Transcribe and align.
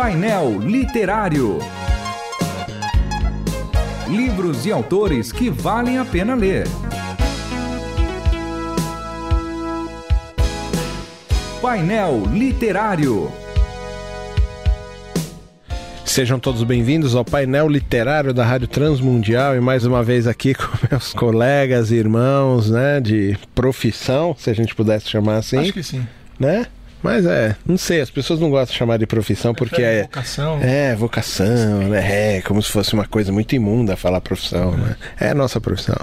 Painel 0.00 0.60
Literário. 0.60 1.58
Livros 4.08 4.64
e 4.64 4.70
autores 4.70 5.32
que 5.32 5.50
valem 5.50 5.98
a 5.98 6.04
pena 6.04 6.36
ler. 6.36 6.68
Painel 11.60 12.22
Literário. 12.32 13.28
Sejam 16.04 16.38
todos 16.38 16.62
bem-vindos 16.62 17.16
ao 17.16 17.24
painel 17.24 17.68
literário 17.68 18.32
da 18.32 18.44
Rádio 18.44 18.68
Transmundial 18.68 19.56
e 19.56 19.60
mais 19.60 19.84
uma 19.84 20.04
vez 20.04 20.28
aqui 20.28 20.54
com 20.54 20.68
meus 20.88 21.12
colegas 21.12 21.90
e 21.90 21.96
irmãos, 21.96 22.70
né, 22.70 23.00
de 23.00 23.36
profissão, 23.52 24.32
se 24.38 24.48
a 24.48 24.54
gente 24.54 24.76
pudesse 24.76 25.08
chamar 25.08 25.38
assim. 25.38 25.58
Acho 25.58 25.72
que 25.72 25.82
sim. 25.82 26.06
Né? 26.38 26.68
Mas 27.02 27.26
é, 27.26 27.56
não 27.66 27.78
sei, 27.78 28.00
as 28.00 28.10
pessoas 28.10 28.40
não 28.40 28.50
gostam 28.50 28.72
de 28.72 28.78
chamar 28.78 28.98
de 28.98 29.06
profissão 29.06 29.54
porque 29.54 29.82
é. 29.82 30.02
Vocação. 30.02 30.58
É, 30.60 30.96
vocação, 30.96 31.88
né? 31.88 32.36
É, 32.38 32.42
como 32.42 32.62
se 32.62 32.70
fosse 32.70 32.94
uma 32.94 33.06
coisa 33.06 33.32
muito 33.32 33.54
imunda 33.54 33.96
falar 33.96 34.20
profissão, 34.20 34.76
né? 34.76 34.96
É 35.18 35.30
a 35.30 35.34
nossa 35.34 35.60
profissão. 35.60 35.96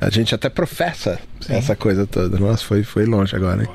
A 0.00 0.10
gente 0.10 0.34
até 0.34 0.48
professa 0.48 1.18
Sim. 1.40 1.54
essa 1.54 1.74
coisa 1.76 2.06
toda. 2.06 2.38
Nossa, 2.38 2.64
foi, 2.64 2.82
foi 2.82 3.06
longe 3.06 3.34
agora, 3.34 3.62
hein? 3.62 3.68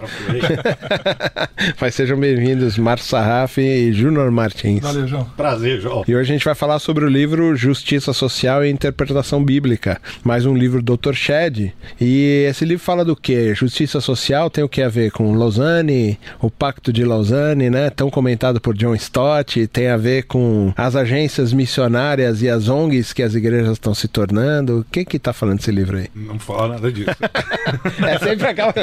Mas 1.80 1.96
sejam 1.96 2.20
bem-vindos, 2.20 2.78
Márcio 2.78 3.10
Sarraf 3.10 3.58
e 3.58 3.92
Júnior 3.94 4.30
Martins. 4.32 4.82
Valeu, 4.82 5.08
João. 5.08 5.26
Prazer, 5.38 5.82
João. 5.82 6.04
E 6.08 6.16
hoje 6.16 6.32
a 6.32 6.34
gente 6.34 6.46
vai 6.46 6.56
falar 6.56 6.80
sobre 6.80 7.06
o 7.06 7.10
livro 7.10 7.56
Justiça 7.56 8.14
Social 8.14 8.64
e 8.64 8.70
Interpretação 8.70 9.44
Bíblica, 9.44 10.00
mais 10.24 10.46
um 10.46 10.56
livro 10.56 10.82
do 10.82 10.98
Dr. 10.98 11.14
Shed. 11.14 11.74
E 12.00 12.46
esse 12.50 12.66
livro 12.66 12.84
fala 12.84 13.04
do 13.04 13.16
que? 13.16 13.54
Justiça 13.56 14.00
social 14.00 14.50
tem 14.50 14.64
o 14.64 14.70
que 14.70 14.82
a 14.82 14.90
ver 14.90 15.12
com 15.12 15.36
Lausanne, 15.36 16.20
o 16.40 16.50
Pacto 16.66 16.92
de 16.92 17.06
Lausanne, 17.06 17.70
né? 17.70 17.92
Tão 17.92 18.10
comentado 18.10 18.60
por 18.60 18.76
John 18.76 18.96
Stott, 18.96 19.68
tem 19.68 19.88
a 19.88 19.98
ver 19.98 20.24
com 20.24 20.74
as 20.76 20.96
agências 20.96 21.54
missionárias 21.54 22.42
e 22.42 22.50
as 22.50 22.68
ONGs 22.68 23.14
que 23.14 23.22
as 23.22 23.36
igrejas 23.36 23.74
estão 23.74 23.94
se 23.94 24.08
tornando. 24.08 24.80
O 24.80 24.84
que 24.84 25.06
que 25.06 25.20
tá 25.20 25.32
falando 25.32 25.60
esse 25.60 25.70
livro 25.70 25.98
aí? 25.98 26.10
Não 26.16 26.40
fala 26.40 26.70
nada 26.70 26.92
disso. 26.92 27.12
é 28.04 28.18
sempre 28.18 28.48
aquela. 28.48 28.74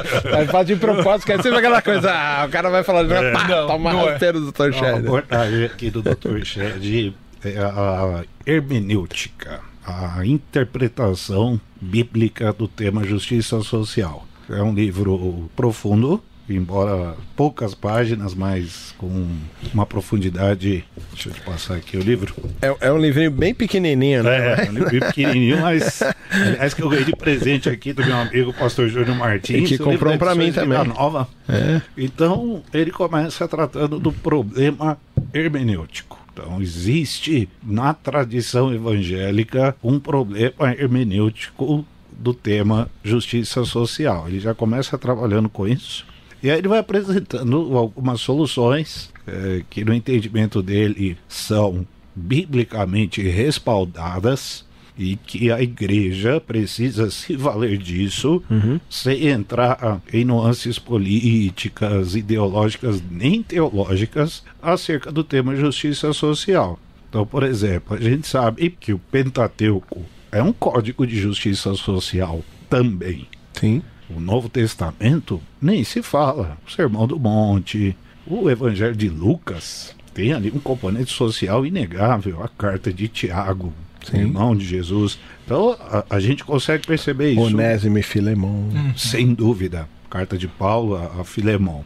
Faz 0.49 0.65
de 0.65 0.77
propósito, 0.77 1.27
que 1.27 1.33
é 1.33 1.43
sempre 1.43 1.59
aquela 1.59 1.83
coisa. 1.83 2.09
Ah, 2.13 2.45
o 2.47 2.51
cara 2.51 2.71
vai 2.71 2.85
falar, 2.85 3.05
é, 3.11 3.33
pá, 3.33 3.49
não, 3.49 3.67
toma 3.67 3.93
não 3.93 4.05
rasteiro 4.05 4.39
é. 4.39 4.41
do 4.43 4.53
Dr. 4.53 4.73
Shed. 4.73 4.85
A 4.85 4.97
abordagem 4.99 5.65
aqui 5.65 5.91
do 5.91 6.03
Dr. 6.03 6.45
Shed 6.45 7.17
é 7.45 7.59
a 7.59 8.23
hermenêutica, 8.47 9.59
a 9.85 10.25
interpretação 10.25 11.61
bíblica 11.81 12.53
do 12.53 12.69
tema 12.69 13.03
justiça 13.03 13.61
social. 13.61 14.25
É 14.49 14.63
um 14.63 14.73
livro 14.73 15.51
profundo, 15.57 16.23
embora 16.49 17.15
poucas 17.37 17.75
páginas, 17.75 18.35
mas 18.35 18.95
com 18.99 19.29
uma 19.73 19.87
profundidade. 19.87 20.85
Deixa 21.13 21.29
eu 21.29 21.33
te 21.33 21.41
passar 21.41 21.77
aqui 21.77 21.97
o 21.97 22.01
livro. 22.01 22.35
É, 22.61 22.89
é 22.89 22.93
um 22.93 22.99
livrinho 22.99 23.31
bem 23.31 23.55
pequenininho, 23.55 24.23
né? 24.23 24.37
É, 24.37 24.67
é 24.67 24.71
um 24.71 24.75
livrinho 24.75 25.07
pequenininho, 25.07 25.61
mas 25.61 26.03
aliás 26.31 26.75
que 26.75 26.83
eu 26.83 26.89
ganhei 26.89 27.05
de 27.05 27.17
presente 27.17 27.69
aqui 27.69 27.93
do 27.93 28.05
meu 28.05 28.17
amigo 28.17 28.53
pastor 28.53 28.89
Júnior 28.89 29.17
Martins. 29.17 29.71
E 29.71 29.77
que 29.77 29.79
comprou 29.79 30.17
para 30.19 30.35
mim 30.35 30.53
também. 30.53 30.83
Nova. 30.85 31.29
É. 31.49 31.81
Então, 31.97 32.63
ele 32.73 32.91
começa 32.91 33.47
tratando 33.47 33.99
do 33.99 34.13
problema 34.13 34.99
hermenêutico. 35.33 36.19
Então, 36.33 36.63
existe 36.63 37.49
na 37.63 37.93
tradição 37.93 38.73
evangélica 38.73 39.77
um 39.83 40.01
problema 40.01 40.73
hermenêutico 40.79 41.85
do 42.11 42.33
tema 42.33 42.89
justiça 43.03 43.65
social. 43.65 44.29
Ele 44.29 44.41
já 44.41 44.55
começa 44.55 44.97
trabalhando 44.97 45.49
com 45.49 45.67
isso. 45.67 46.07
E 46.43 46.51
aí 46.51 46.59
ele 46.59 46.69
vai 46.69 46.81
apresentando 46.81 47.77
algumas 47.77 48.21
soluções 48.21 49.13
é, 49.27 49.63
que, 49.71 49.85
no 49.85 49.95
entendimento 49.95 50.61
dele, 50.61 51.17
são 51.29 51.87
biblicamente 52.15 53.23
respaldadas 53.23 54.65
e 54.99 55.17
que 55.17 55.51
a 55.51 55.63
igreja 55.63 56.41
precisa 56.41 57.11
se 57.11 57.35
valer 57.37 57.79
disso 57.79 58.43
uhum. 58.51 58.81
sem 58.91 59.29
entrar 59.29 60.03
em 60.13 60.25
nuances 60.25 60.79
políticas, 60.79 62.17
ideológicas 62.17 63.03
nem 63.11 63.43
teológicas 63.43 64.43
acerca 64.61 65.13
do 65.13 65.23
tema 65.23 65.55
justiça 65.55 66.13
social. 66.13 66.79
Então, 67.09 67.25
por 67.25 67.43
exemplo, 67.45 67.97
a 67.97 68.01
gente 68.01 68.27
sabe 68.27 68.71
que 68.81 68.93
o 68.93 68.99
Pentateuco 68.99 70.03
é 70.31 70.43
um 70.43 70.53
código 70.53 71.07
de 71.07 71.19
justiça 71.21 71.75
social 71.75 72.43
também. 72.69 73.29
Sim 73.53 73.83
o 74.17 74.21
Novo 74.21 74.49
Testamento, 74.49 75.41
nem 75.61 75.85
se 75.85 76.03
fala. 76.03 76.57
O 76.67 76.71
Sermão 76.71 77.07
do 77.07 77.19
Monte, 77.19 77.97
o 78.27 78.51
Evangelho 78.51 78.95
de 78.95 79.09
Lucas, 79.09 79.95
tem 80.15 80.33
ali 80.33 80.51
um 80.55 80.61
componente 80.61 81.13
social 81.13 81.65
inegável. 81.67 82.43
A 82.43 82.49
carta 82.49 82.93
de 82.93 83.09
Tiago, 83.09 83.73
Sim. 84.05 84.19
irmão 84.19 84.55
de 84.55 84.65
Jesus. 84.65 85.19
Então 85.45 85.77
a, 85.81 86.05
a, 86.11 86.21
gente 86.21 86.45
consegue 86.45 86.87
perceber 86.87 87.33
isso. 87.33 87.41
Onésimo 87.41 87.99
e 87.99 88.03
Filemão. 88.03 88.69
Hum, 88.73 88.93
sem 88.97 89.33
dúvida. 89.35 89.89
Carta 90.11 90.37
de 90.37 90.47
Paulo 90.47 90.97
a, 90.97 91.21
a 91.21 91.25
Filemão. 91.25 91.85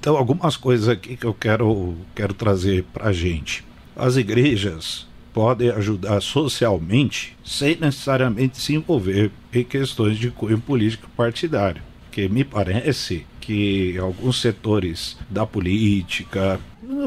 Então, 0.00 0.16
algumas 0.16 0.56
coisas 0.56 0.88
aqui 0.88 1.16
que 1.16 1.26
eu 1.26 1.34
quero, 1.34 1.96
quero 2.14 2.32
trazer 2.32 2.84
para 2.92 3.08
a 3.08 3.12
gente. 3.12 3.64
As 3.96 4.16
igrejas 4.16 5.06
podem 5.38 5.70
ajudar 5.70 6.20
socialmente 6.20 7.36
sem 7.44 7.76
necessariamente 7.76 8.58
se 8.58 8.74
envolver 8.74 9.30
em 9.54 9.62
questões 9.62 10.18
de 10.18 10.32
cunho 10.32 10.58
político 10.58 11.08
partidário. 11.16 11.80
Que 12.10 12.28
me 12.28 12.42
parece 12.42 13.24
que 13.40 13.96
alguns 13.98 14.40
setores 14.40 15.16
da 15.30 15.46
política, 15.46 16.58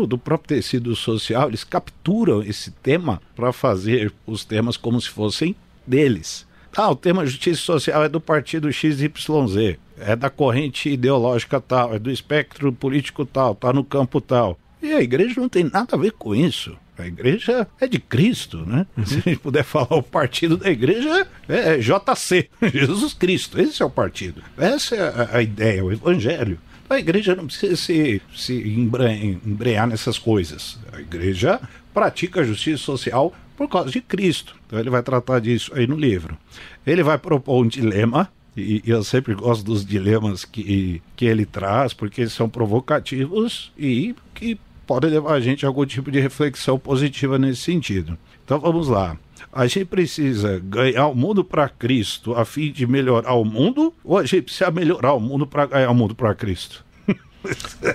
do 0.08 0.18
próprio 0.18 0.56
tecido 0.56 0.96
social, 0.96 1.50
eles 1.50 1.66
capturam 1.66 2.42
esse 2.42 2.72
tema 2.72 3.22
para 3.36 3.52
fazer 3.52 4.14
os 4.26 4.46
temas 4.46 4.78
como 4.78 5.02
se 5.02 5.10
fossem 5.10 5.54
deles. 5.86 6.48
Ah, 6.74 6.90
o 6.90 6.96
tema 6.96 7.26
justiça 7.26 7.60
social 7.60 8.02
é 8.02 8.08
do 8.08 8.22
partido 8.22 8.72
XYZ, 8.72 9.78
é 10.00 10.16
da 10.16 10.30
corrente 10.30 10.90
ideológica 10.90 11.60
tal, 11.60 11.94
é 11.94 12.00
do 12.00 12.10
espectro 12.10 12.72
político 12.72 13.26
tal, 13.26 13.54
tá 13.56 13.74
no 13.74 13.84
campo 13.84 14.22
tal. 14.22 14.58
E 14.82 14.94
a 14.94 15.02
igreja 15.02 15.42
não 15.42 15.50
tem 15.50 15.66
nada 15.66 15.98
a 15.98 16.00
ver 16.00 16.14
com 16.14 16.34
isso. 16.34 16.78
A 17.02 17.08
igreja 17.08 17.68
é 17.80 17.88
de 17.88 18.00
Cristo, 18.00 18.66
né? 18.66 18.86
Uhum. 18.96 19.06
Se 19.06 19.16
a 19.18 19.22
gente 19.22 19.40
puder 19.40 19.64
falar 19.64 19.96
o 19.96 20.04
partido 20.04 20.58
da 20.58 20.70
igreja, 20.70 21.28
é 21.48 21.78
JC, 21.78 22.50
Jesus 22.72 23.14
Cristo. 23.14 23.60
Esse 23.60 23.82
é 23.82 23.86
o 23.86 23.90
partido. 23.90 24.42
Essa 24.58 24.96
é 24.96 25.02
a, 25.02 25.38
a 25.38 25.42
ideia, 25.42 25.84
o 25.84 25.92
evangelho. 25.92 26.60
A 26.90 27.00
igreja 27.00 27.36
não 27.36 27.46
precisa 27.46 27.76
se, 27.78 28.22
se 28.36 28.54
embrear 28.54 29.88
nessas 29.88 30.20
coisas. 30.20 30.78
A 30.92 31.00
igreja 31.00 31.60
pratica 31.94 32.42
a 32.42 32.44
justiça 32.44 32.84
social 32.84 33.34
por 33.56 33.70
causa 33.70 33.92
de 33.92 34.02
Cristo. 34.02 34.56
Então 34.68 34.80
ele 34.80 34.90
vai 34.90 35.02
tratar 35.02 35.40
disso 35.40 35.72
aí 35.74 35.88
no 35.88 35.96
livro. 35.96 36.38
Ele 36.86 37.04
vai 37.04 37.18
propor 37.18 37.64
um 37.64 37.68
dilema, 37.68 38.30
e, 38.58 38.82
eu 38.86 39.04
sempre 39.04 39.34
gosto 39.34 39.64
dos 39.64 39.86
dilemas 39.86 40.44
que, 40.44 41.02
que 41.16 41.26
ele 41.26 41.46
traz, 41.46 41.94
porque 41.94 42.28
são 42.28 42.50
provocativos 42.50 43.72
e 43.78 44.16
que 44.34 44.60
pode 44.92 45.08
levar 45.08 45.36
a 45.36 45.40
gente 45.40 45.66
a 45.66 45.70
algum 45.70 45.86
tipo 45.86 46.12
de 46.12 46.20
reflexão 46.20 46.78
positiva 46.78 47.40
nesse 47.40 47.62
sentido. 47.62 48.18
Então 48.44 48.60
vamos 48.60 48.90
lá. 48.90 49.18
A 49.50 49.66
gente 49.66 49.86
precisa 49.86 50.60
ganhar 50.60 51.08
o 51.08 51.16
mundo 51.16 51.46
para 51.46 51.70
Cristo 51.70 52.36
a 52.36 52.44
fim 52.44 52.74
de 52.74 52.86
melhorar 52.86 53.36
o 53.36 53.46
mundo 53.46 53.94
ou 54.04 54.18
a 54.18 54.26
gente 54.26 54.42
precisa 54.42 54.70
melhorar 54.70 55.14
o 55.14 55.20
mundo 55.22 55.48
para 55.48 55.66
ganhar 55.66 55.90
o 55.90 55.96
mundo 55.96 56.14
para 56.14 56.36
Cristo? 56.36 56.84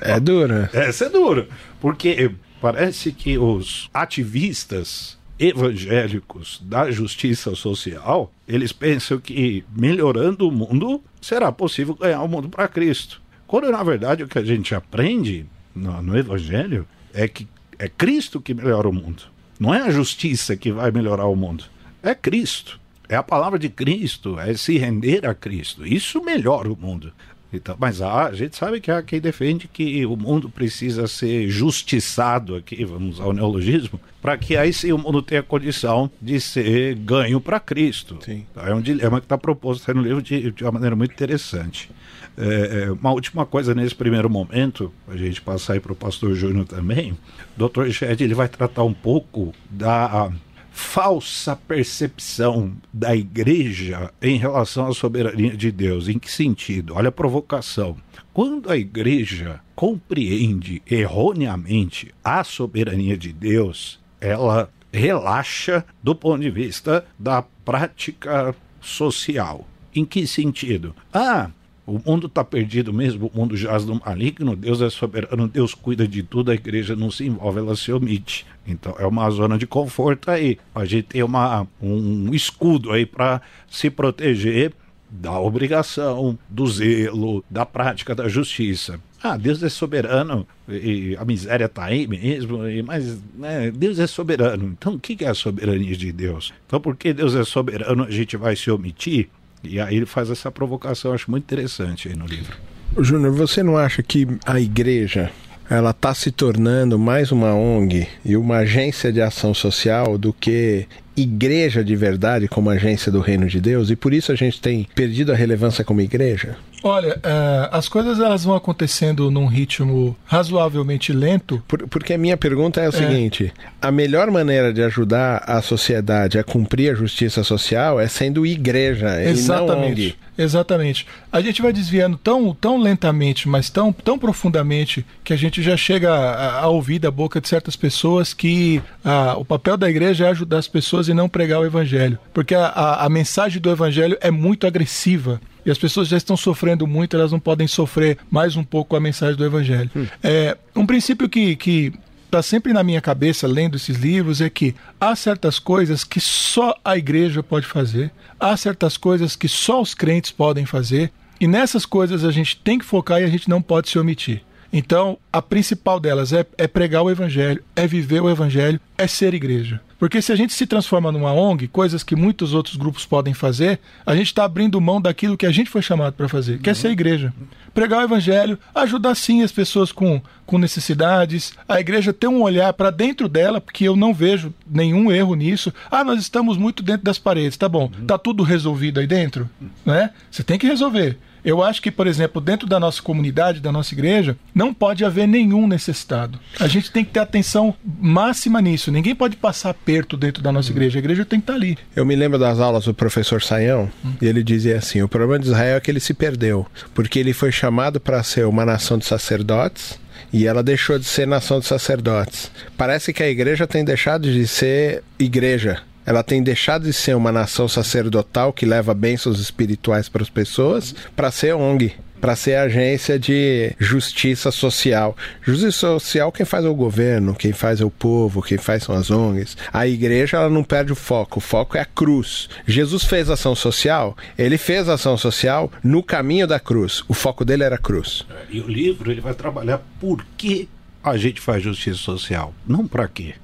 É 0.01 0.19
dura. 0.19 0.71
Essa 0.73 1.05
é 1.05 1.09
dura. 1.11 1.47
Porque 1.83 2.31
parece 2.63 3.13
que 3.13 3.37
os 3.37 3.91
ativistas 3.93 5.19
evangélicos 5.39 6.63
da 6.65 6.91
justiça 6.91 7.55
social, 7.55 8.33
eles 8.49 8.73
pensam 8.73 9.19
que 9.19 9.67
melhorando 9.77 10.49
o 10.49 10.51
mundo 10.51 11.03
será 11.21 11.53
possível 11.53 11.95
ganhar 11.95 12.23
o 12.23 12.29
mundo 12.29 12.49
para 12.49 12.67
Cristo. 12.67 13.21
Quando 13.47 13.71
na 13.71 13.83
verdade 13.83 14.23
o 14.23 14.29
que 14.29 14.39
a 14.39 14.45
gente 14.45 14.75
aprende 14.75 15.45
no, 15.77 16.03
no 16.03 16.19
Evangelho 16.19 16.87
é 17.13 17.29
que 17.29 17.47
é 17.79 17.89
Cristo 17.89 18.41
que 18.41 18.55
melhora 18.55 18.89
o 18.89 18.93
mundo. 18.93 19.25
Não 19.61 19.75
é 19.75 19.83
a 19.83 19.91
justiça 19.91 20.57
que 20.57 20.73
vai 20.73 20.91
melhorar 20.91 21.27
o 21.27 21.37
mundo. 21.37 21.65
É 22.03 22.15
Cristo. 22.15 22.81
É 23.09 23.15
a 23.15 23.23
palavra 23.23 23.59
de 23.59 23.69
Cristo, 23.69 24.39
é 24.41 24.55
se 24.55 24.79
render 24.79 25.27
a 25.27 25.35
Cristo. 25.35 25.87
Isso 25.87 26.23
melhora 26.25 26.73
o 26.73 26.77
mundo. 26.77 27.13
Então, 27.53 27.77
mas 27.79 28.03
a 28.03 28.33
gente 28.33 28.57
sabe 28.57 28.81
que 28.81 28.91
há 28.91 29.01
quem 29.03 29.21
defende 29.21 29.69
que 29.69 30.05
o 30.05 30.17
mundo 30.17 30.49
precisa 30.49 31.07
ser 31.07 31.49
justiçado 31.49 32.57
aqui, 32.57 32.85
vamos 32.85 33.21
ao 33.21 33.33
neologismo, 33.33 34.01
para 34.21 34.37
que 34.37 34.57
aí 34.57 34.73
sim 34.73 34.93
o 34.93 34.99
mundo 34.99 35.23
tenha 35.23 35.43
condição 35.43 36.11
de 36.21 36.41
ser 36.41 36.97
ganho 36.97 37.41
para 37.41 37.61
Cristo. 37.61 38.19
Sim. 38.25 38.45
É 38.57 38.75
um 38.75 38.81
dilema 38.81 39.21
que 39.21 39.27
está 39.27 39.39
proposto 39.39 39.95
no 39.95 40.03
livro 40.03 40.21
de, 40.21 40.51
de 40.51 40.65
uma 40.65 40.73
maneira 40.73 40.97
muito 40.97 41.13
interessante. 41.13 41.89
É, 42.37 42.85
é, 42.85 42.93
uma 42.93 43.13
última 43.13 43.47
coisa 43.47 43.75
nesse 43.75 43.95
primeiro 43.95 44.29
momento, 44.29 44.93
a 45.09 45.17
gente 45.17 45.41
passar 45.41 45.75
aí 45.75 45.81
para 45.81 45.93
o 45.93 45.97
pastor 45.97 46.35
Júnior 46.35 46.67
também, 46.67 47.17
Dr. 47.57 47.89
Shed 47.91 48.23
ele 48.23 48.35
vai 48.35 48.49
tratar 48.49 48.85
um 48.85 48.93
pouco 48.93 49.55
da 49.71 50.31
falsa 50.71 51.57
percepção 51.57 52.77
da 52.93 53.17
igreja 53.17 54.13
em 54.21 54.37
relação 54.37 54.87
à 54.87 54.93
soberania 54.93 55.57
de 55.57 55.73
Deus. 55.73 56.07
Em 56.07 56.19
que 56.19 56.31
sentido? 56.31 56.95
Olha 56.95 57.09
a 57.09 57.13
provocação. 57.13 57.97
Quando 58.35 58.71
a 58.71 58.77
igreja 58.77 59.61
compreende 59.75 60.83
erroneamente 60.87 62.15
a 62.23 62.45
soberania 62.45 63.17
de 63.17 63.33
Deus, 63.33 63.99
ela 64.21 64.71
relaxa 64.93 65.83
do 66.03 66.15
ponto 66.15 66.43
de 66.43 66.51
vista 66.51 67.07
da 67.19 67.41
prática 67.43 68.55
social. 68.79 69.67
Em 69.95 70.05
que 70.05 70.27
sentido? 70.27 70.95
Ah, 71.13 71.51
o 71.87 72.01
mundo 72.05 72.27
está 72.27 72.43
perdido 72.43 72.93
mesmo, 72.93 73.31
o 73.33 73.39
mundo 73.39 73.57
jaz 73.57 73.85
no 73.85 74.01
maligno, 74.05 74.57
Deus 74.57 74.83
é 74.83 74.91
soberano, 74.91 75.47
Deus 75.47 75.73
cuida 75.73 76.07
de 76.07 76.23
tudo, 76.23 76.51
a 76.51 76.55
igreja 76.55 76.97
não 76.97 77.13
se 77.13 77.25
envolve, 77.25 77.61
ela 77.61 77.77
se 77.77 77.93
omite. 77.93 78.45
Então 78.67 78.95
é 78.99 79.07
uma 79.07 79.31
zona 79.31 79.57
de 79.57 79.67
conforto 79.67 80.31
aí. 80.31 80.59
A 80.75 80.85
gente 80.85 81.05
tem 81.05 81.23
uma, 81.23 81.67
um 81.81 82.35
escudo 82.35 82.91
aí 82.91 83.07
para 83.07 83.41
se 83.71 83.89
proteger 83.89 84.73
da 85.09 85.39
obrigação, 85.39 86.37
do 86.49 86.67
zelo, 86.67 87.45
da 87.49 87.65
prática 87.65 88.15
da 88.15 88.29
justiça. 88.29 89.01
Ah, 89.23 89.37
Deus 89.37 89.63
é 89.63 89.69
soberano 89.69 90.47
e 90.69 91.17
a 91.17 91.25
miséria 91.25 91.67
está 91.67 91.85
aí 91.85 92.07
mesmo, 92.07 92.59
mas 92.85 93.19
né, 93.35 93.71
Deus 93.71 93.99
é 93.99 94.07
soberano. 94.07 94.75
Então 94.77 94.95
o 94.95 94.99
que 94.99 95.25
é 95.25 95.29
a 95.29 95.35
soberania 95.35 95.97
de 95.97 96.13
Deus? 96.13 96.53
Então, 96.67 96.81
porque 96.81 97.13
Deus 97.13 97.35
é 97.35 97.45
soberano, 97.45 98.05
a 98.05 98.11
gente 98.11 98.37
vai 98.37 98.57
se 98.57 98.71
omitir? 98.71 99.29
E 99.69 99.81
aí 99.81 99.97
ele 99.97 100.07
faz 100.07 100.31
essa 100.31 100.51
provocação, 100.51 101.13
acho 101.13 101.31
muito 101.31 101.45
interessante 101.45 102.09
aí 102.09 102.17
no 102.17 102.27
livro. 102.27 102.57
Júnior, 102.99 103.33
você 103.33 103.63
não 103.63 103.77
acha 103.77 104.03
que 104.03 104.27
a 104.45 104.61
igreja 104.61 105.31
ela 105.69 105.91
está 105.91 106.15
se 106.15 106.31
tornando 106.31 106.99
mais 106.99 107.33
uma 107.33 107.53
ONG 107.53 108.07
e 108.25 108.37
uma 108.37 108.59
agência 108.59 109.13
de 109.13 109.21
ação 109.21 109.53
social 109.53 110.17
do 110.17 110.33
que 110.33 110.87
igreja 111.17 111.85
de 111.85 111.97
verdade 111.97 112.49
como 112.49 112.71
agência 112.71 113.11
do 113.11 113.21
reino 113.21 113.47
de 113.47 113.61
Deus 113.61 113.91
e 113.91 113.97
por 113.97 114.13
isso 114.13 114.33
a 114.33 114.35
gente 114.35 114.61
tem 114.61 114.87
perdido 114.95 115.33
a 115.33 115.37
relevância 115.37 115.85
como 115.85 116.01
igreja? 116.01 116.57
Olha, 116.83 117.17
uh, 117.17 117.69
as 117.73 117.89
coisas 117.89 118.21
elas 118.21 118.45
vão 118.45 118.55
acontecendo 118.55 119.31
num 119.31 119.47
ritmo 119.47 120.17
razoavelmente 120.25 121.13
lento. 121.13 121.63
Por, 121.67 121.89
porque 121.89 122.15
a 122.15 122.19
minha 122.19 122.37
pergunta 122.37 122.81
é 122.81 122.85
a 122.85 122.89
é. 122.89 122.93
seguinte: 122.93 123.53
a 123.81 123.91
melhor 123.91 124.31
maneira 124.31 124.73
de 124.73 124.83
ajudar 124.83 125.43
a 125.47 125.61
sociedade 125.63 126.39
a 126.39 126.45
cumprir 126.45 126.93
a 126.93 126.95
justiça 126.95 127.43
social 127.43 127.99
é 127.99 128.07
sendo 128.07 128.47
igreja 128.47 129.21
Exatamente. 129.23 129.73
e 129.73 129.81
não 129.81 129.89
ONG. 129.89 130.17
Exatamente. 130.39 131.07
A 131.33 131.41
gente 131.41 131.63
vai 131.63 131.73
desviando 131.73 132.19
tão, 132.19 132.55
tão 132.55 132.79
lentamente, 132.79 133.49
mas 133.49 133.71
tão, 133.71 133.93
tão 133.93 134.19
profundamente, 134.19 135.05
que 135.25 135.33
a 135.33 135.37
gente 135.37 135.63
já 135.63 135.77
chega 135.77 136.13
a, 136.13 136.61
a 136.61 136.69
ouvir 136.69 136.99
da 136.99 137.11
boca 137.11 137.41
de 137.41 137.49
certas 137.49 137.75
pessoas 137.75 138.35
que 138.35 138.83
a, 139.05 139.37
o 139.37 139.45
papel 139.45 139.77
da 139.77 139.89
igreja 139.89 140.27
é 140.27 140.29
ajudar 140.29 140.59
as 140.59 140.69
pessoas 140.69 141.06
e 141.09 141.15
não 141.15 141.29
pregar 141.29 141.61
o 141.61 141.65
evangelho. 141.65 142.19
Porque 142.33 142.55
a, 142.55 142.67
a, 142.67 143.07
a 143.07 143.09
mensagem 143.09 143.61
do 143.61 143.71
evangelho 143.71 144.17
é 144.21 144.31
muito 144.31 144.67
agressiva 144.67 145.41
e 145.67 145.71
as 145.71 145.77
pessoas 145.77 146.07
já 146.07 146.17
estão 146.17 146.37
sofrendo 146.37 146.87
muito, 146.87 147.17
elas 147.17 147.33
não 147.33 147.41
podem 147.41 147.67
sofrer 147.67 148.19
mais 148.31 148.55
um 148.55 148.63
pouco 148.63 148.95
a 148.95 149.01
mensagem 149.01 149.35
do 149.35 149.45
Evangelho. 149.45 149.91
Hum. 149.97 150.07
É, 150.23 150.57
um 150.77 150.87
princípio 150.87 151.29
que, 151.29 151.57
que 151.57 151.93
está 152.25 152.41
sempre 152.41 152.73
na 152.73 152.85
minha 152.85 153.01
cabeça 153.01 153.49
lendo 153.49 153.77
esses 153.77 153.97
livros 153.97 154.41
é 154.41 154.49
que 154.49 154.77
há 155.01 155.17
certas 155.17 155.59
coisas 155.59 156.05
que 156.05 156.21
só 156.21 156.73
a 156.85 156.97
igreja 156.97 157.43
pode 157.43 157.67
fazer, 157.67 158.13
há 158.39 158.57
certas 158.57 158.97
coisas 158.97 159.35
que 159.35 159.49
só 159.49 159.83
os 159.83 159.93
crentes 159.93 160.31
podem 160.31 160.65
fazer, 160.65 161.11
e 161.41 161.49
nessas 161.49 161.85
coisas 161.85 162.25
a 162.25 162.31
gente 162.31 162.57
tem 162.59 162.79
que 162.79 162.85
focar 162.85 163.21
e 163.21 163.25
a 163.25 163.29
gente 163.29 163.51
não 163.51 163.61
pode 163.61 163.89
se 163.89 163.99
omitir. 163.99 164.43
Então, 164.73 165.19
a 165.33 165.43
principal 165.43 165.99
delas 165.99 166.33
é, 166.33 166.47
é 166.57 166.69
pregar 166.69 167.03
o 167.03 167.11
evangelho, 167.11 167.63
é 167.75 167.87
viver 167.89 168.21
o 168.21 168.31
evangelho, 168.31 168.81
é 168.97 169.07
ser 169.07 169.35
igreja. 169.35 169.81
Porque 169.99 170.21
se 170.21 170.33
a 170.33 170.37
gente 170.37 170.53
se 170.53 170.67
transforma 170.67 171.11
numa 171.11 171.33
ONG, 171.33 171.69
coisas 171.69 172.03
que 172.03 172.15
muitos 172.15 172.53
outros 172.53 172.77
grupos 172.77 173.07
podem 173.07 173.33
fazer, 173.33 173.81
a 174.05 174.15
gente 174.15 174.27
está 174.27 174.45
abrindo 174.45 174.81
mão 174.81 175.01
daquilo 175.01 175.37
que 175.37 175.47
a 175.47 175.51
gente 175.51 175.71
foi 175.71 175.83
chamado 175.83 176.13
para 176.15 176.29
fazer, 176.29 176.59
que 176.59 176.69
é 176.69 176.75
ser 176.75 176.91
igreja. 176.91 177.33
Pregar 177.73 178.01
o 178.01 178.05
evangelho, 178.05 178.59
ajudar 178.75 179.15
sim 179.15 179.43
as 179.43 179.53
pessoas 179.53 179.93
com, 179.93 180.21
com 180.45 180.59
necessidades, 180.59 181.55
a 181.69 181.81
igreja 181.81 182.13
ter 182.13 182.29
um 182.29 182.43
olhar 182.43 182.73
para 182.73 182.91
dentro 182.91 183.29
dela, 183.29 183.61
porque 183.61 183.85
eu 183.85 183.97
não 183.97 184.13
vejo 184.13 184.53
nenhum 184.67 185.11
erro 185.11 185.35
nisso. 185.35 185.73
Ah, 185.91 186.05
nós 186.05 186.21
estamos 186.21 186.57
muito 186.57 186.83
dentro 186.83 187.05
das 187.05 187.19
paredes, 187.19 187.57
tá 187.57 187.69
bom. 187.69 187.91
Tá 188.07 188.19
tudo 188.19 188.43
resolvido 188.43 189.01
aí 189.01 189.07
dentro, 189.07 189.49
né? 189.85 190.11
Você 190.31 190.43
tem 190.43 190.59
que 190.59 190.67
resolver. 190.67 191.19
Eu 191.47 191.63
acho 191.63 191.81
que, 191.81 191.93
por 191.93 192.09
exemplo, 192.09 192.41
dentro 192.41 192.67
da 192.67 192.81
nossa 192.81 193.01
comunidade, 193.01 193.61
da 193.61 193.71
nossa 193.71 193.95
igreja, 193.95 194.37
não 194.53 194.75
pode 194.75 195.05
haver 195.05 195.29
nenhum 195.29 195.69
necessitado. 195.69 196.41
A 196.59 196.67
gente 196.67 196.91
tem 196.91 197.05
que 197.05 197.13
ter 197.13 197.21
atenção 197.21 197.73
máxima 198.01 198.61
nisso. 198.61 198.91
Ninguém 198.91 199.15
pode 199.15 199.37
passar 199.37 199.73
perto 199.73 200.17
dentro 200.17 200.43
da 200.43 200.51
nossa 200.51 200.73
igreja. 200.73 200.99
A 200.99 201.01
igreja 201.01 201.25
tem 201.25 201.39
que 201.39 201.45
estar 201.45 201.55
ali. 201.55 201.79
Eu 201.95 202.05
me 202.05 202.17
lembro 202.17 202.37
das 202.37 202.59
aulas 202.59 202.87
do 202.87 202.93
professor 202.93 203.41
Saião, 203.41 203.89
hum. 204.05 204.15
e 204.21 204.27
ele 204.27 204.43
dizia 204.43 204.79
assim: 204.79 205.03
o 205.03 205.09
problema 205.09 205.39
de 205.39 205.47
Israel 205.47 205.77
é 205.77 205.81
que 205.81 205.89
ele 205.89 206.01
se 206.01 206.13
perdeu, 206.13 206.67
porque 206.93 207.21
ele 207.21 207.33
foi 207.33 207.53
chamado 207.53 208.01
para 208.01 208.21
ser 208.25 208.45
uma 208.45 208.67
nação 208.67 208.99
de 208.99 209.07
sacerdotes 209.07 210.01
e 210.33 210.47
ela 210.49 210.65
deixou 210.65 210.99
de 210.99 211.05
ser 211.05 211.29
nação 211.29 211.61
de 211.61 211.67
sacerdotes. 211.67 212.51
Parece 212.77 213.13
que 213.13 213.23
a 213.23 213.29
igreja 213.29 213.69
tem 213.69 213.85
deixado 213.85 214.31
de 214.31 214.49
ser 214.49 215.05
igreja 215.19 215.83
ela 216.07 216.23
tem 216.23 216.43
deixado 216.43 216.85
de 216.85 216.93
ser 216.93 217.17
uma 217.17 217.33
nação 217.33 217.69
sacerdotal 217.69 218.53
que 218.53 218.65
leva 218.65 218.95
bênçãos 218.95 219.41
espirituais 219.41 220.09
para 220.09 220.23
as 220.23 220.31
pessoas 220.31 220.95
para 221.15 221.31
ser 221.31 221.55
ONG 221.55 221.93
para 222.21 222.35
ser 222.35 222.57
agência 222.57 223.19
de 223.19 223.73
justiça 223.79 224.51
social. 224.51 225.17
Justiça 225.43 225.71
social 225.71 226.33
quem 226.33 226.47
faz 226.47 226.65
é 226.65 226.69
o 226.69 226.75
governo, 226.75 227.35
quem 227.35 227.53
faz 227.53 227.81
é 227.81 227.85
o 227.85 227.91
povo, 227.91 228.43
quem 228.43 228.59
faz 228.59 228.85
são 228.85 228.95
as 228.95 229.11
ONGs. 229.11 229.57
A 229.73 229.87
igreja 229.87 230.39
ela 230.39 230.51
não 230.51 230.65
perde 230.65 230.93
o 230.93 230.97
foco, 230.97 231.39
o 231.39 231.43
foco 231.43 231.77
é 231.77 231.81
a 231.81 231.85
cruz. 231.85 232.49
Jesus 232.67 233.05
fez 233.05 233.31
ação 233.31 233.55
social, 233.55 234.17
ele 234.37 234.59
fez 234.59 234.89
ação 234.89 235.17
social 235.17 235.71
no 235.83 236.03
caminho 236.03 236.47
da 236.47 236.59
cruz. 236.59 237.05
O 237.07 237.15
foco 237.15 237.45
dele 237.45 237.65
era 237.65 237.77
a 237.77 237.79
cruz. 237.79 238.27
E 238.51 238.61
o 238.61 238.67
livro 238.67 239.11
ele 239.11 239.21
vai 239.21 239.35
trabalhar 239.35 239.83
por 240.01 240.25
que 240.37 240.69
a 241.05 241.17
gente 241.17 241.41
faz 241.41 241.63
justiça 241.63 241.99
social, 241.99 242.53
não 242.67 242.87
para 242.89 243.07
quê. 243.07 243.35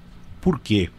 Por 0.40 0.58
quê? 0.58 0.90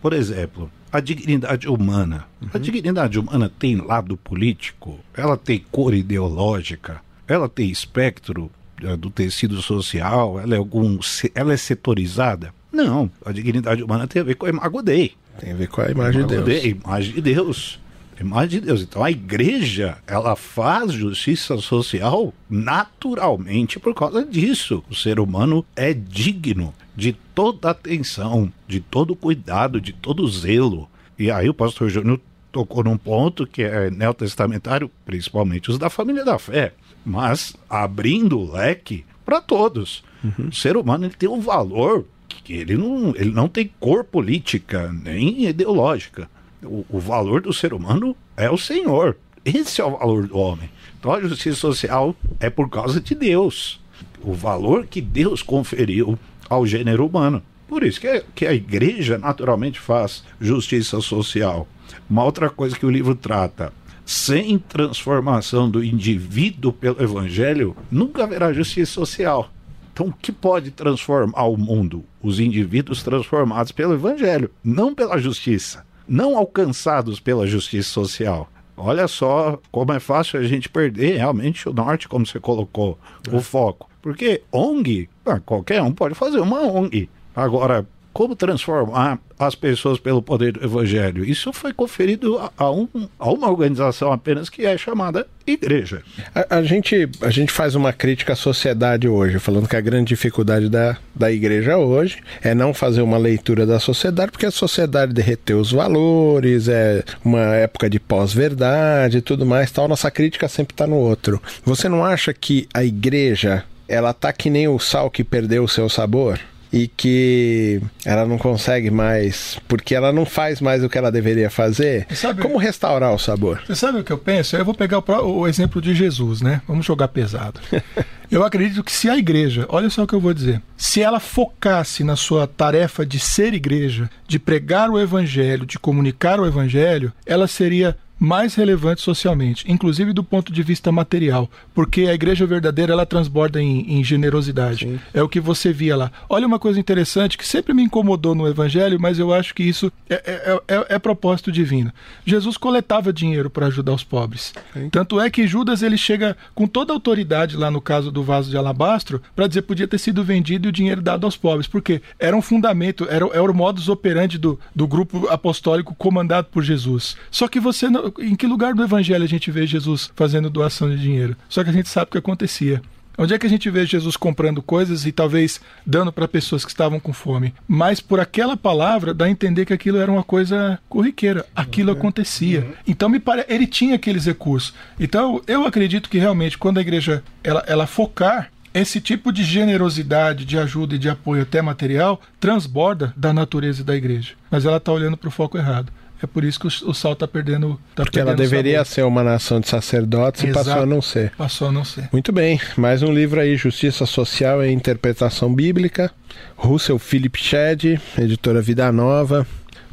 Por 0.00 0.12
exemplo, 0.12 0.70
a 0.92 1.00
dignidade 1.00 1.68
humana. 1.68 2.26
Uhum. 2.40 2.48
A 2.52 2.58
dignidade 2.58 3.18
humana 3.18 3.50
tem 3.58 3.76
lado 3.76 4.16
político, 4.16 5.00
ela 5.14 5.36
tem 5.36 5.64
cor 5.70 5.94
ideológica, 5.94 7.00
ela 7.26 7.48
tem 7.48 7.70
espectro 7.70 8.50
uh, 8.82 8.96
do 8.96 9.08
tecido 9.08 9.62
social, 9.62 10.38
ela 10.38 10.54
é 10.54 10.58
algum, 10.58 10.98
ela 11.34 11.54
é 11.54 11.56
setorizada. 11.56 12.52
Não, 12.70 13.10
a 13.24 13.32
dignidade 13.32 13.82
humana 13.82 14.06
tem 14.06 14.20
a 14.20 14.24
ver 14.24 14.34
com 14.34 14.46
a 14.46 14.50
imagem 14.50 14.84
Dei. 14.84 15.12
Tem 15.38 15.52
a 15.52 15.56
ver 15.56 15.68
com 15.68 15.80
a 15.80 15.90
imagem 15.90 16.22
de 16.22 16.28
Deus. 16.28 16.44
Dei, 16.44 16.70
imagem 16.70 17.14
de 17.14 17.20
Deus. 17.20 17.80
Imagem 18.20 18.60
de 18.60 18.66
Deus. 18.66 18.82
Então 18.82 19.02
a 19.02 19.10
igreja, 19.10 19.98
ela 20.06 20.36
faz 20.36 20.92
justiça 20.92 21.56
social 21.58 22.32
naturalmente 22.48 23.80
por 23.80 23.94
causa 23.94 24.24
disso. 24.24 24.84
O 24.90 24.94
ser 24.94 25.18
humano 25.18 25.64
é 25.74 25.92
digno 25.92 26.74
de 26.94 27.12
toda 27.34 27.70
atenção, 27.70 28.52
de 28.68 28.80
todo 28.80 29.16
cuidado, 29.16 29.80
de 29.80 29.92
todo 29.92 30.28
zelo. 30.28 30.88
E 31.18 31.30
aí 31.30 31.48
o 31.48 31.54
pastor 31.54 31.88
Júnior 31.88 32.20
tocou 32.50 32.84
num 32.84 32.96
ponto 32.96 33.46
que 33.46 33.62
é 33.62 33.90
neotestamentário, 33.90 34.90
principalmente 35.04 35.70
os 35.70 35.78
da 35.78 35.88
família 35.88 36.24
da 36.24 36.38
fé, 36.38 36.74
mas 37.04 37.56
abrindo 37.68 38.38
o 38.38 38.52
leque 38.52 39.04
para 39.24 39.40
todos. 39.40 40.04
Uhum. 40.22 40.48
O 40.48 40.54
ser 40.54 40.76
humano 40.76 41.06
ele 41.06 41.14
tem 41.14 41.28
um 41.28 41.40
valor 41.40 42.04
que 42.44 42.52
ele 42.52 42.76
não, 42.76 43.14
ele 43.16 43.30
não 43.30 43.48
tem 43.48 43.70
cor 43.80 44.04
política 44.04 44.92
nem 44.92 45.46
ideológica. 45.46 46.28
O, 46.62 46.84
o 46.88 46.98
valor 46.98 47.40
do 47.40 47.52
ser 47.52 47.72
humano 47.72 48.16
é 48.36 48.50
o 48.50 48.58
Senhor. 48.58 49.16
Esse 49.44 49.80
é 49.80 49.84
o 49.84 49.96
valor 49.96 50.26
do 50.26 50.38
homem. 50.38 50.70
Então 50.98 51.12
a 51.12 51.20
justiça 51.20 51.56
social 51.56 52.14
é 52.38 52.48
por 52.48 52.68
causa 52.68 53.00
de 53.00 53.14
Deus. 53.14 53.80
O 54.22 54.32
valor 54.32 54.86
que 54.86 55.00
Deus 55.00 55.42
conferiu 55.42 56.18
ao 56.48 56.66
gênero 56.66 57.06
humano. 57.06 57.42
Por 57.66 57.82
isso 57.84 58.00
que, 58.00 58.06
é, 58.06 58.24
que 58.34 58.46
a 58.46 58.52
igreja 58.52 59.18
naturalmente 59.18 59.80
faz 59.80 60.24
justiça 60.40 61.00
social. 61.00 61.66
Uma 62.08 62.24
outra 62.24 62.50
coisa 62.50 62.78
que 62.78 62.86
o 62.86 62.90
livro 62.90 63.14
trata: 63.14 63.72
sem 64.04 64.58
transformação 64.58 65.70
do 65.70 65.82
indivíduo 65.82 66.72
pelo 66.72 67.02
evangelho, 67.02 67.76
nunca 67.90 68.24
haverá 68.24 68.52
justiça 68.52 68.92
social. 68.92 69.50
Então, 69.92 70.06
o 70.06 70.12
que 70.12 70.32
pode 70.32 70.70
transformar 70.70 71.44
o 71.44 71.56
mundo? 71.56 72.04
Os 72.22 72.40
indivíduos 72.40 73.02
transformados 73.02 73.72
pelo 73.72 73.92
evangelho, 73.92 74.50
não 74.64 74.94
pela 74.94 75.18
justiça, 75.18 75.84
não 76.08 76.36
alcançados 76.36 77.20
pela 77.20 77.46
justiça 77.46 77.90
social. 77.90 78.50
Olha 78.76 79.06
só 79.06 79.60
como 79.70 79.92
é 79.92 80.00
fácil 80.00 80.40
a 80.40 80.44
gente 80.44 80.68
perder 80.68 81.18
realmente 81.18 81.68
o 81.68 81.72
norte, 81.72 82.08
como 82.08 82.26
você 82.26 82.40
colocou, 82.40 82.98
é. 83.30 83.36
o 83.36 83.40
foco. 83.40 83.88
Porque 84.00 84.42
ONG, 84.50 85.08
ah, 85.26 85.38
qualquer 85.38 85.82
um 85.82 85.92
pode 85.92 86.14
fazer 86.14 86.40
uma 86.40 86.60
ONG. 86.62 87.08
Agora, 87.34 87.86
como 88.12 88.36
transformar 88.36 89.18
as 89.38 89.54
pessoas 89.54 89.98
pelo 89.98 90.22
poder 90.22 90.52
do 90.52 90.64
evangelho. 90.64 91.24
Isso 91.24 91.52
foi 91.52 91.72
conferido 91.72 92.38
a, 92.56 92.70
um, 92.70 92.86
a 93.18 93.30
uma 93.30 93.50
organização 93.50 94.12
apenas 94.12 94.48
que 94.48 94.64
é 94.64 94.76
chamada 94.76 95.26
igreja. 95.46 96.02
A, 96.34 96.58
a, 96.58 96.62
gente, 96.62 97.08
a 97.20 97.30
gente 97.30 97.50
faz 97.50 97.74
uma 97.74 97.92
crítica 97.92 98.34
à 98.34 98.36
sociedade 98.36 99.08
hoje, 99.08 99.38
falando 99.38 99.68
que 99.68 99.76
a 99.76 99.80
grande 99.80 100.08
dificuldade 100.08 100.68
da, 100.68 100.96
da 101.14 101.32
igreja 101.32 101.76
hoje 101.76 102.18
é 102.42 102.54
não 102.54 102.72
fazer 102.72 103.02
uma 103.02 103.18
leitura 103.18 103.66
da 103.66 103.80
sociedade, 103.80 104.30
porque 104.30 104.46
a 104.46 104.50
sociedade 104.50 105.12
derreteu 105.12 105.58
os 105.58 105.72
valores, 105.72 106.68
é 106.68 107.02
uma 107.24 107.56
época 107.56 107.90
de 107.90 107.98
pós-verdade 107.98 109.18
e 109.18 109.22
tudo 109.22 109.44
mais 109.44 109.70
tal. 109.70 109.88
Nossa 109.88 110.10
crítica 110.10 110.46
sempre 110.48 110.74
está 110.74 110.86
no 110.86 110.96
outro. 110.96 111.42
Você 111.64 111.88
não 111.88 112.04
acha 112.04 112.32
que 112.32 112.68
a 112.72 112.84
igreja 112.84 113.64
ela 113.88 114.14
tá 114.14 114.32
que 114.32 114.48
nem 114.48 114.68
o 114.68 114.78
sal 114.78 115.10
que 115.10 115.24
perdeu 115.24 115.64
o 115.64 115.68
seu 115.68 115.88
sabor? 115.88 116.38
E 116.72 116.88
que 116.88 117.82
ela 118.04 118.24
não 118.24 118.38
consegue 118.38 118.90
mais, 118.90 119.58
porque 119.68 119.94
ela 119.94 120.12
não 120.12 120.24
faz 120.24 120.60
mais 120.60 120.82
o 120.82 120.88
que 120.88 120.96
ela 120.96 121.12
deveria 121.12 121.50
fazer. 121.50 122.06
Sabe, 122.14 122.40
Como 122.40 122.56
restaurar 122.56 123.12
o 123.12 123.18
sabor? 123.18 123.62
Você 123.66 123.74
sabe 123.74 123.98
o 123.98 124.04
que 124.04 124.12
eu 124.12 124.18
penso? 124.18 124.56
Eu 124.56 124.64
vou 124.64 124.74
pegar 124.74 124.98
o, 124.98 125.40
o 125.40 125.48
exemplo 125.48 125.82
de 125.82 125.94
Jesus, 125.94 126.40
né? 126.40 126.62
Vamos 126.66 126.86
jogar 126.86 127.08
pesado. 127.08 127.60
eu 128.30 128.42
acredito 128.42 128.82
que 128.82 128.92
se 128.92 129.10
a 129.10 129.18
igreja, 129.18 129.66
olha 129.68 129.90
só 129.90 130.04
o 130.04 130.06
que 130.06 130.14
eu 130.14 130.20
vou 130.20 130.32
dizer, 130.32 130.62
se 130.76 131.02
ela 131.02 131.20
focasse 131.20 132.02
na 132.02 132.16
sua 132.16 132.46
tarefa 132.46 133.04
de 133.04 133.18
ser 133.18 133.52
igreja, 133.52 134.08
de 134.26 134.38
pregar 134.38 134.88
o 134.88 134.98
evangelho, 134.98 135.66
de 135.66 135.78
comunicar 135.78 136.40
o 136.40 136.46
evangelho, 136.46 137.12
ela 137.26 137.46
seria 137.46 137.96
mais 138.22 138.54
relevante 138.54 139.02
socialmente, 139.02 139.64
inclusive 139.66 140.12
do 140.12 140.22
ponto 140.22 140.52
de 140.52 140.62
vista 140.62 140.92
material, 140.92 141.50
porque 141.74 142.02
a 142.02 142.14
igreja 142.14 142.46
verdadeira 142.46 142.92
ela 142.92 143.04
transborda 143.04 143.60
em, 143.60 143.98
em 143.98 144.04
generosidade. 144.04 144.86
Sim. 144.86 145.00
É 145.12 145.20
o 145.20 145.28
que 145.28 145.40
você 145.40 145.72
via 145.72 145.96
lá. 145.96 146.12
Olha 146.28 146.46
uma 146.46 146.60
coisa 146.60 146.78
interessante 146.78 147.36
que 147.36 147.44
sempre 147.44 147.74
me 147.74 147.82
incomodou 147.82 148.32
no 148.32 148.46
evangelho, 148.46 148.96
mas 149.00 149.18
eu 149.18 149.34
acho 149.34 149.52
que 149.52 149.64
isso 149.64 149.90
é, 150.08 150.14
é, 150.24 150.60
é, 150.68 150.86
é 150.90 150.98
propósito 151.00 151.50
divino. 151.50 151.92
Jesus 152.24 152.56
coletava 152.56 153.12
dinheiro 153.12 153.50
para 153.50 153.66
ajudar 153.66 153.92
os 153.92 154.04
pobres. 154.04 154.54
Sim. 154.72 154.88
Tanto 154.88 155.20
é 155.20 155.28
que 155.28 155.44
Judas 155.48 155.82
ele 155.82 155.98
chega 155.98 156.36
com 156.54 156.68
toda 156.68 156.92
a 156.92 156.94
autoridade 156.94 157.56
lá 157.56 157.72
no 157.72 157.80
caso 157.80 158.12
do 158.12 158.22
vaso 158.22 158.48
de 158.48 158.56
alabastro 158.56 159.20
para 159.34 159.48
dizer 159.48 159.62
que 159.62 159.68
podia 159.68 159.88
ter 159.88 159.98
sido 159.98 160.22
vendido 160.22 160.68
e 160.68 160.70
o 160.70 160.72
dinheiro 160.72 161.02
dado 161.02 161.26
aos 161.26 161.36
pobres, 161.36 161.66
porque 161.66 162.00
era 162.20 162.36
um 162.36 162.42
fundamento, 162.42 163.04
era, 163.10 163.26
era 163.32 163.50
o 163.50 163.54
modus 163.54 163.88
operandi 163.88 164.38
do, 164.38 164.60
do 164.72 164.86
grupo 164.86 165.26
apostólico 165.26 165.92
comandado 165.96 166.46
por 166.52 166.62
Jesus. 166.62 167.16
Só 167.28 167.48
que 167.48 167.58
você 167.58 167.90
não, 167.90 168.11
em 168.18 168.34
que 168.34 168.46
lugar 168.46 168.74
do 168.74 168.82
evangelho 168.82 169.24
a 169.24 169.28
gente 169.28 169.50
vê 169.50 169.66
Jesus 169.66 170.10
fazendo 170.14 170.50
doação 170.50 170.90
de 170.90 171.00
dinheiro? 171.00 171.36
Só 171.48 171.62
que 171.62 171.70
a 171.70 171.72
gente 171.72 171.88
sabe 171.88 172.08
o 172.08 172.12
que 172.12 172.18
acontecia. 172.18 172.82
Onde 173.16 173.34
é 173.34 173.38
que 173.38 173.46
a 173.46 173.50
gente 173.50 173.68
vê 173.68 173.84
Jesus 173.84 174.16
comprando 174.16 174.62
coisas 174.62 175.04
e 175.04 175.12
talvez 175.12 175.60
dando 175.84 176.12
para 176.12 176.26
pessoas 176.26 176.64
que 176.64 176.70
estavam 176.70 176.98
com 176.98 177.12
fome? 177.12 177.54
Mas 177.68 178.00
por 178.00 178.18
aquela 178.18 178.56
palavra 178.56 179.12
dá 179.12 179.26
a 179.26 179.30
entender 179.30 179.66
que 179.66 179.72
aquilo 179.72 179.98
era 179.98 180.10
uma 180.10 180.24
coisa 180.24 180.78
corriqueira, 180.88 181.44
aquilo 181.54 181.92
uhum. 181.92 181.98
acontecia. 181.98 182.60
Uhum. 182.60 182.72
Então 182.86 183.08
me 183.08 183.20
parece, 183.20 183.52
ele 183.52 183.66
tinha 183.66 183.96
aqueles 183.96 184.24
recursos. 184.24 184.72
Então 184.98 185.42
eu 185.46 185.66
acredito 185.66 186.08
que 186.08 186.18
realmente 186.18 186.56
quando 186.56 186.78
a 186.78 186.80
igreja 186.80 187.22
ela, 187.44 187.62
ela 187.66 187.86
focar 187.86 188.50
esse 188.74 189.00
tipo 189.00 189.30
de 189.30 189.44
generosidade, 189.44 190.46
de 190.46 190.58
ajuda 190.58 190.94
e 190.94 190.98
de 190.98 191.10
apoio 191.10 191.42
até 191.42 191.60
material 191.60 192.20
transborda 192.40 193.12
da 193.14 193.32
natureza 193.32 193.84
da 193.84 193.94
igreja. 193.94 194.32
Mas 194.50 194.64
ela 194.64 194.78
está 194.78 194.90
olhando 194.90 195.16
para 195.16 195.28
o 195.28 195.32
foco 195.32 195.58
errado. 195.58 195.92
É 196.22 196.26
por 196.26 196.44
isso 196.44 196.60
que 196.60 196.68
o, 196.68 196.94
sal 196.94 197.14
está 197.14 197.26
perdendo. 197.26 197.80
Tá 197.96 198.04
Porque 198.04 198.20
ela 198.20 198.34
deveria 198.34 198.84
sabor. 198.84 198.86
ser 198.86 199.02
uma 199.02 199.24
nação 199.24 199.58
de 199.58 199.68
sacerdotes 199.68 200.44
Exato. 200.44 200.60
e 200.60 200.64
passou 200.64 200.82
a 200.82 200.86
não 200.86 201.02
ser. 201.02 201.32
Passou 201.36 201.68
a 201.68 201.72
não 201.72 201.84
ser. 201.84 202.08
Muito 202.12 202.30
bem. 202.32 202.60
Mais 202.76 203.02
um 203.02 203.12
livro 203.12 203.40
aí, 203.40 203.56
Justiça 203.56 204.06
Social 204.06 204.64
e 204.64 204.70
Interpretação 204.70 205.52
Bíblica. 205.52 206.12
Russell 206.54 206.98
Philip 206.98 207.36
Shedd, 207.36 208.00
editora 208.16 208.62
Vida 208.62 208.92
Nova. 208.92 209.44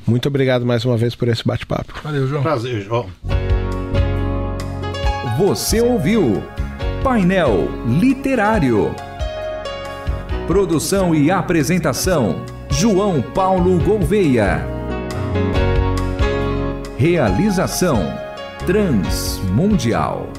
Muito 0.06 0.28
obrigado 0.28 0.66
mais 0.66 0.86
uma 0.86 0.96
vez 0.96 1.16
por 1.16 1.28
esse 1.28 1.44
bate-papo. 1.44 2.00
Valeu, 2.04 2.28
João. 2.28 2.44
Prazer, 2.44 2.82
João. 2.84 3.10
Você 5.40 5.82
ouviu 5.82 6.44
Painel 7.04 7.70
Literário. 8.00 8.94
Produção 10.46 11.16
e 11.16 11.32
apresentação: 11.32 12.44
João 12.70 13.20
Paulo 13.20 13.80
Gouveia. 13.80 14.64
Realização 17.00 18.14
Transmundial. 18.68 20.39